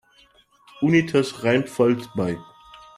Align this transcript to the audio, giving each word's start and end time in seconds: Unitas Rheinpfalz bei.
Unitas 0.81 1.43
Rheinpfalz 1.43 2.09
bei. 2.15 2.35